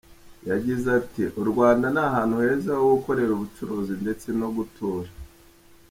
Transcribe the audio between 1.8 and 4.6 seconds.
ni ahantu heza ho gukorera ubucuruzi ndetse no